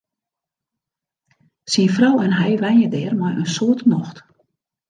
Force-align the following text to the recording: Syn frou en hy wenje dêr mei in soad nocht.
Syn 1.73 1.91
frou 1.97 2.15
en 2.25 2.35
hy 2.39 2.51
wenje 2.63 2.87
dêr 2.95 3.13
mei 3.19 3.35
in 3.41 3.49
soad 3.55 3.79
nocht. 3.91 4.17